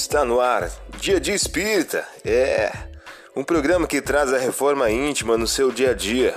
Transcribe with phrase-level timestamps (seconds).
[0.00, 0.70] Está no ar,
[1.00, 2.06] Dia de Espírita.
[2.24, 2.70] É
[3.34, 6.34] um programa que traz a reforma íntima no seu dia a dia.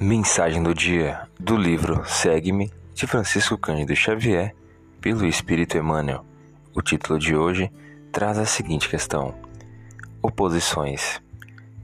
[0.00, 4.54] Mensagem do dia do livro Segue-me de Francisco Cândido Xavier
[4.98, 6.24] pelo Espírito Emmanuel.
[6.74, 7.70] O título de hoje
[8.10, 9.34] traz a seguinte questão:
[10.22, 11.20] Oposições.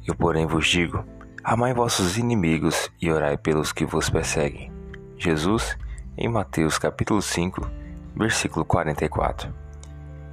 [0.07, 1.05] Eu, porém, vos digo
[1.43, 4.71] Amai vossos inimigos e orai pelos que vos perseguem.
[5.17, 5.77] Jesus,
[6.17, 7.67] em Mateus capítulo 5,
[8.15, 9.51] versículo 44.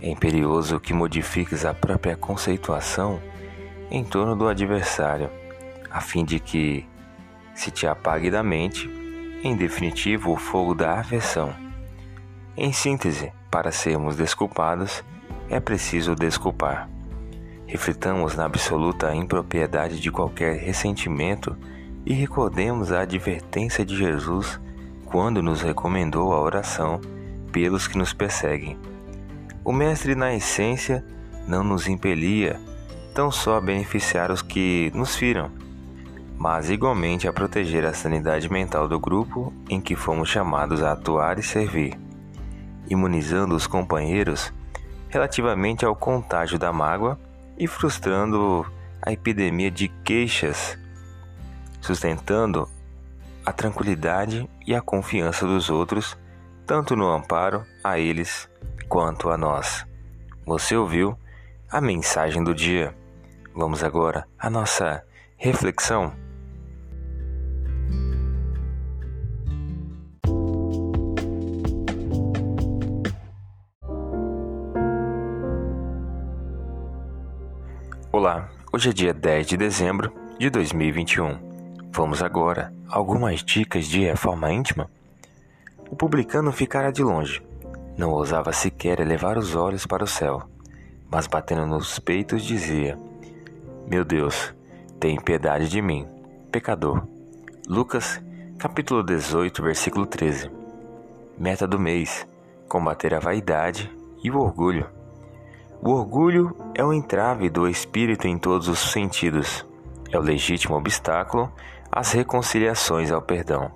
[0.02, 3.22] É imperioso que modifiques a própria conceituação
[3.90, 5.30] em torno do adversário,
[5.90, 6.86] a fim de que
[7.56, 8.90] se te apague da mente,
[9.42, 11.56] em definitivo, o fogo da aversão.
[12.58, 15.06] Em síntese, para sermos desculpados,
[15.50, 16.97] é preciso desculpar.
[17.68, 21.56] Reflitamos na absoluta impropriedade de qualquer ressentimento
[22.06, 24.58] e recordemos a advertência de Jesus
[25.06, 27.02] quando nos recomendou a oração
[27.52, 28.78] pelos que nos perseguem.
[29.66, 31.04] O Mestre, na essência,
[31.46, 32.58] não nos impelia
[33.14, 35.52] tão só a beneficiar os que nos firam,
[36.38, 41.38] mas igualmente a proteger a sanidade mental do grupo em que fomos chamados a atuar
[41.38, 42.00] e servir,
[42.90, 44.54] imunizando os companheiros
[45.10, 47.20] relativamente ao contágio da mágoa
[47.58, 48.66] e frustrando
[49.02, 50.78] a epidemia de queixas,
[51.82, 52.70] sustentando
[53.46, 56.18] a tranquilidade e a confiança dos outros,
[56.66, 58.50] tanto no amparo a eles
[58.90, 59.86] quanto a nós.
[60.46, 61.18] Você ouviu
[61.70, 62.96] a mensagem do dia.
[63.56, 65.04] Vamos agora à nossa
[65.38, 66.27] reflexão.
[78.10, 81.38] Olá, hoje é dia 10 de dezembro de 2021.
[81.92, 84.90] Vamos agora a algumas dicas de reforma íntima?
[85.92, 87.44] O publicano ficara de longe.
[87.98, 90.42] Não ousava sequer elevar os olhos para o céu,
[91.12, 92.98] mas batendo nos peitos dizia:
[93.86, 94.56] Meu Deus,
[95.02, 96.08] tem piedade de mim,
[96.50, 97.06] pecador.
[97.68, 98.24] Lucas,
[98.58, 100.50] capítulo 18, versículo 13.
[101.38, 102.26] Meta do mês:
[102.70, 103.92] combater a vaidade
[104.24, 104.97] e o orgulho.
[105.82, 109.66] O orgulho é o entrave do espírito em todos os sentidos.
[110.12, 111.52] É o legítimo obstáculo
[111.92, 113.72] às reconciliações ao perdão,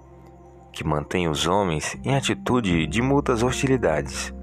[0.72, 4.34] que mantém os homens em atitude de muitas hostilidades.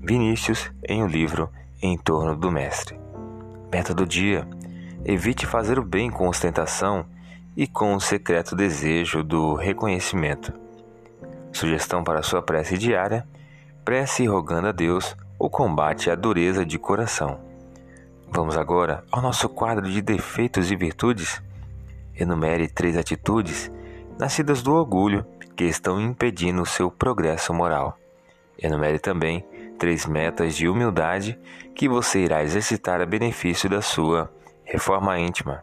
[0.00, 1.50] Vinícius, em o um livro
[1.82, 2.98] Em torno do Mestre.
[3.70, 4.48] Meta do dia:
[5.04, 7.04] evite fazer o bem com ostentação
[7.56, 10.52] e com o secreto desejo do reconhecimento.
[11.52, 13.26] Sugestão para sua prece diária:
[13.84, 17.40] prece rogando a Deus o combate à dureza de coração.
[18.30, 21.40] Vamos agora ao nosso quadro de defeitos e virtudes.
[22.14, 23.70] Enumere três atitudes
[24.18, 25.24] nascidas do orgulho
[25.56, 27.96] que estão impedindo o seu progresso moral.
[28.60, 29.44] Enumere também
[29.78, 31.38] três metas de humildade
[31.74, 34.30] que você irá exercitar a benefício da sua
[34.64, 35.62] reforma íntima.